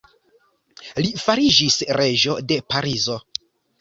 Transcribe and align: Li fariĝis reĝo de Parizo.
Li 1.05 1.11
fariĝis 1.25 1.77
reĝo 1.99 2.35
de 2.53 2.59
Parizo. 2.73 3.19